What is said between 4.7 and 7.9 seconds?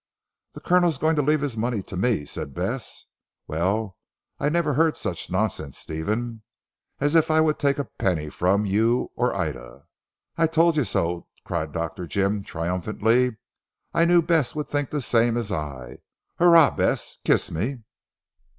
heard such nonsense Stephen. As if I would take a